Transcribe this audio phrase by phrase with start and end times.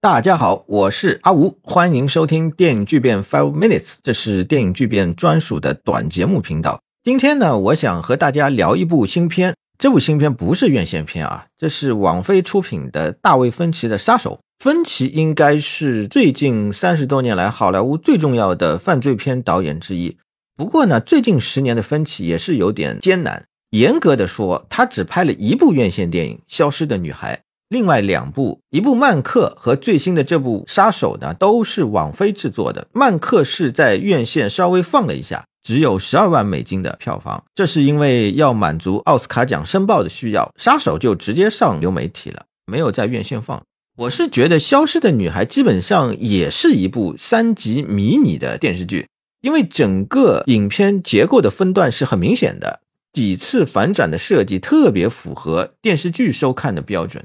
[0.00, 6.80] 大家好，我是阿吴，欢迎收听电影巨变 Five Minutes，这是电影巨变专属的短节目频道。
[7.02, 14.34] 今天呢，我想和大家聊一部新片，这部新片不是院线片啊，这是网飞出品的大卫芬奇的《杀手》。
[14.64, 20.16] 芬奇应该是最近三十多年来好莱坞最重要的犯罪片导演之一。
[20.56, 23.44] 不过呢，最近十年的芬奇也是有点艰难。
[23.70, 27.36] 严格的说，他只拍了一部院线电影《消失的女孩》，
[27.68, 32.82] 另外两部，一部《曼克》和最新的这部《杀手》呢，都是网飞制作的。
[32.92, 40.44] 《曼克》是在院线稍微放了一下，只有十二万美金的票房，这是因为要满足奥斯卡奖申报的需要。
[40.62, 43.60] 《杀手》就直接上流媒体了，没有在院线放。
[43.98, 49.06] 我是觉得《消失的女孩》基本上也是一部三级迷你的电视剧。
[49.42, 52.80] 因为整个影片结构的分段是很明显的，
[53.12, 57.24] 几次反转的设计特别符合电视剧收看的标准，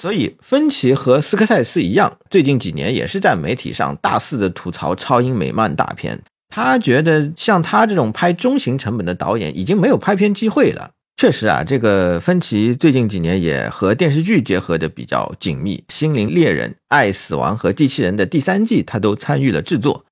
[0.00, 6.22] 所以芬奇和斯科塞斯一样，最近几年也是在媒体上大肆的吐槽超英美漫大片。
[6.48, 10.92] 他觉得像他这种拍中型成本的导演已经没有拍片机会了。
[11.16, 20.04] 确实啊，这个芬奇最近几年也和电视剧结合的比较紧密，《心灵猎人》《爱死亡和机器人》的第三季他都参与了制作。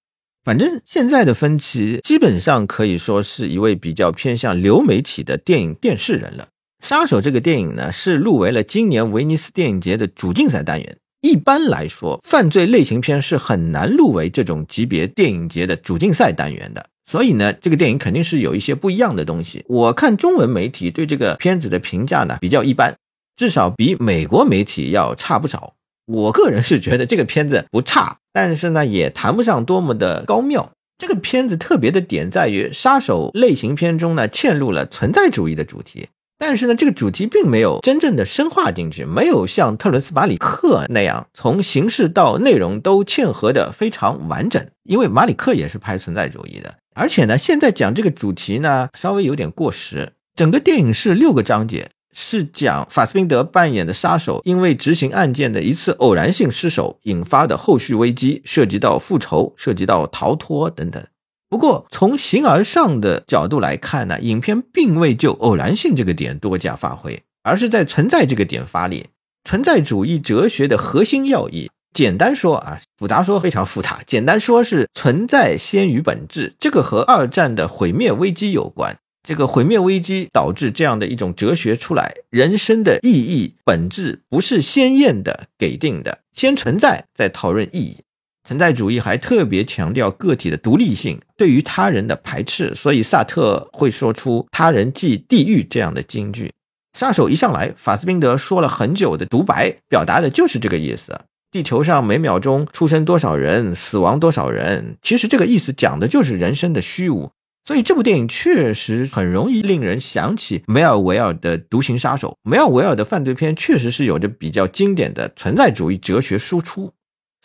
[0.44, 6.48] 反正现在的芬奇基本上可以说是一位比较偏向流媒体的电影电视人了。
[6.82, 10.98] 杀手这个电影呢，是入围了今年威尼斯电影节的主竞赛单元。
[11.22, 16.88] 一般来说，犯罪类型片是很难入围这种级别电影节的主竞赛单元的。
[17.04, 19.64] 所以呢，这个电影肯定是有一些不一样的东西。
[19.68, 22.96] 我看中文媒体对这个片子的评价呢比较一般，
[23.36, 25.74] 至少比美国媒体要差不少。
[26.06, 30.70] 我个人是觉得这个片子不差，但是呢，也谈不上多么的高妙。
[30.98, 36.08] 这个片子特别的点在于，杀手类型片中呢，嵌入了存在主义的主题，
[36.38, 44.64] 但是呢，这个主题并没有真正的深化进去，没有像特伦斯·马里克那样从形式到内容都嵌合的非常完整。
[44.84, 50.12] 因为马里克也是拍存在主义的，而且呢，现在讲这个主题呢，稍微有点过时。
[50.34, 51.90] 整个电影是六个章节。
[52.18, 61.04] 是讲法斯宾德扮演的杀手因为执行案件的一次偶然性失手引发的后续危机，涉及到复仇，涉及到逃脱等等。
[61.48, 69.06] 不过从形而上的角度来看呢，影片并未就偶然性这个点多加发挥，而是在存在这个点发力。
[69.44, 74.02] 存在主义哲学的核心要义，简单说啊，复杂说非常复杂。
[74.04, 78.98] 简单说是存在先于本质，这个和二战的毁灭危机有关。
[79.22, 87.98] 这个毁灭危机导致这样的一种哲学出来：人生的意义本质不是鲜艳的给定的，先存在再讨论意义。
[88.46, 96.52] 存在主义还特别强调个体的独立性，对于他人的排斥，所以萨特会说出“他人即地狱”这样的金句。
[96.96, 101.18] 杀手一上来，法斯宾德说了很久的独白，表达的就是这个意思：
[101.50, 104.96] 地球上每秒钟出生多少人，死亡多少人。
[105.02, 107.30] 其实这个意思讲的就是人生的虚无。
[107.66, 112.38] 所以这部电影确实很容易令人想起梅尔维尔的《独行杀手》。
[112.48, 116.92] 梅尔维尔的犯罪片确实是有着比较经典的存在主义哲学输出。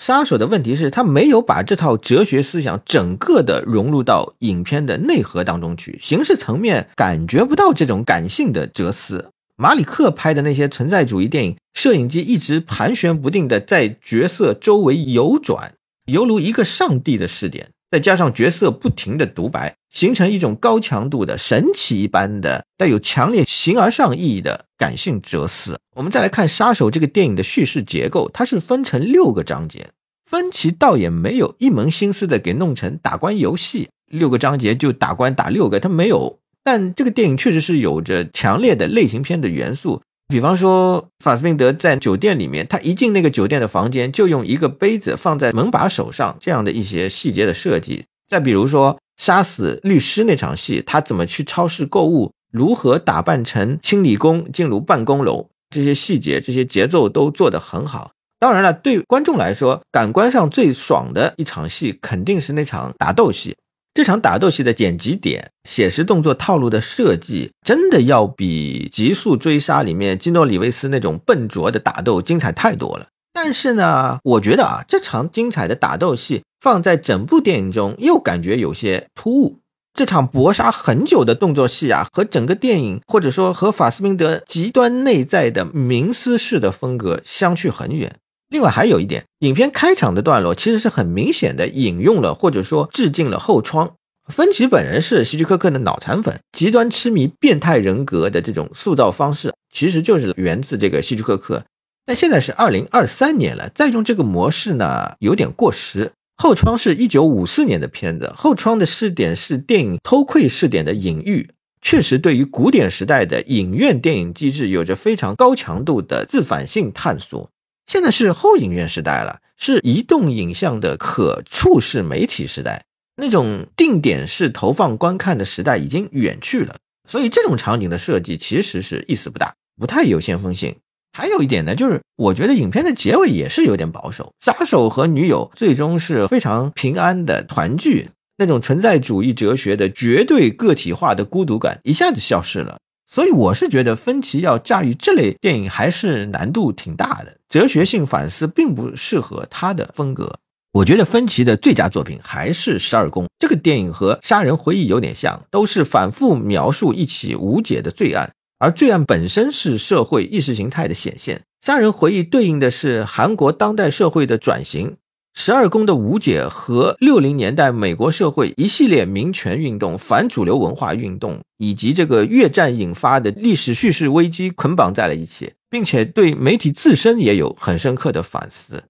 [0.01, 9.29] 杀手的问题是，他没有把这套哲学思想整个的融入到影片的内核当中去，形式层面感觉不到这种感性的哲思。
[9.57, 15.75] 马里克拍的那些存在主义电影，摄影机一直盘旋不定的在角色周围游转，
[16.07, 17.69] 犹如一个上帝的视点。
[17.91, 25.77] 再加上角色不停的独白，形成一种高强度的神奇一般的带有强烈形而上意义的感性哲思。
[25.97, 29.89] 我们再来看《杀手》这个电影的叙事结构，它是分成六个章节。
[30.25, 36.39] 芬奇倒也没有一门心思的给弄成打关游戏，六个章节就打关打六个，他没有。
[36.63, 40.01] 但这个电影确实是有着强烈的类型片的元素。
[40.31, 48.05] 比方说，法斯宾德在酒店里面，他一进那个酒店的房间，就用一个杯子放在门把手上，这样的一些细节的设计。
[48.29, 58.11] 再比如说，杀死律师那场戏，他怎么去超市购物，如何打扮成清理工进入办公楼，这些细节、这些节奏都做得很好。
[58.39, 63.55] 当然了，对观众来说，感官上最爽的一场戏，肯定是那场打斗戏。
[63.93, 73.07] 这场打斗戏的剪辑点、写实动作套路的设计，真的要比《极速追杀》里面基诺里维斯那种笨拙的打斗精彩太多了。
[73.33, 79.59] 但是呢，我觉得啊，这场精彩的打斗戏放在整部电影中，又感觉有些突兀。
[79.93, 88.15] 这场搏杀很久的动作戏啊，和整个电影，或者说和法斯宾德极端内在的冥思式的风格相去很远。
[88.51, 93.95] 另外还有一点，影片开场的段落其实是很明显的引用了或者说致敬了后窗。
[94.27, 101.63] 芬奇本人是希区柯克的脑残粉，极端痴迷变态人格的这种塑造方式，其实就是源自这个希区柯克。
[102.05, 106.11] 但现在是二零二三年了，再用这个模式呢，有点过时。
[106.35, 111.49] 后窗是一九五四年的片子，后窗的试点是电影《偷窥》试点的隐喻，
[111.81, 117.49] 确实对于古典时代的影院电影机制有着非常高强度的自反性探索。
[117.91, 122.85] 现在是后影院时代了，是移动影像的可触式媒体时代，
[123.17, 126.77] 那种定点式投放观看的时代已经远去了。
[127.05, 130.73] 所以这种场景的设计其实是意思不大，不太有先锋性。
[131.11, 142.77] 还有一点呢，就是我觉得影片的结尾也是有点保守，杀手和女友最终是非常平安的团聚，那种存在主义哲学的绝对个体化的孤独感一下子消失了。
[143.11, 150.39] 所以我是觉得芬奇要驾驭这类电影还是难度挺大的，哲学性反思并不适合他的风格。
[150.71, 158.31] 我觉得芬奇的最佳作品还是《十二宫》这个电影和《杀人回忆》有点像，都是反复描述一起无解的罪案。
[158.57, 164.95] 而罪案本身是社会意识形态的显现，杀人回忆对应的是韩国当代社会的转型，
[165.33, 178.83] 十二宫的无解和六零年代美国社会一系列民权运动、反主流文化运动以及这个越战引发的历史叙事危机捆绑在了一起，并且对媒体自身也有很深刻的反思。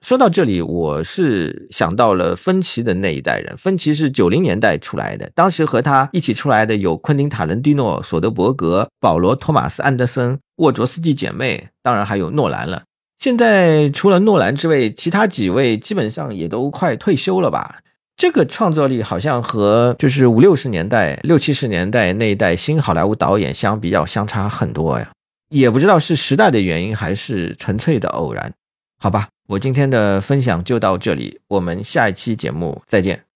[0.00, 3.56] 说到这里，我是想到了芬奇的那一代人。
[3.56, 12.84] 芬奇是九零年代出来的，当时和他一起出来的有昆汀·塔伦蒂诺、索德伯格、保罗·托马斯·安德森、沃卓斯基姐妹，当然还有诺兰了。
[13.18, 17.80] 现在除了诺兰之外，其他几位基本上也都快退休了吧？
[18.16, 25.10] 这个创作力好像和就是五六十年代、六七十年代那一代新好莱坞导演相比，要相差很多呀。
[25.50, 28.52] 也不知道是时代的原因，还是纯粹的偶然。
[29.00, 29.28] 好吧。
[29.48, 33.22] 我今天的分享就到这里，我们下一期节目再见。